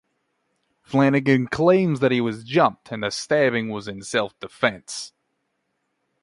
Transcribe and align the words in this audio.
Flanagan 0.81 1.45
claims 1.45 1.99
that 1.99 2.11
he 2.11 2.19
was 2.19 2.43
jumped, 2.43 2.91
and 2.91 3.03
the 3.03 3.11
stabbing 3.11 3.69
was 3.69 3.87
in 3.87 4.01
self-defense. 4.01 5.13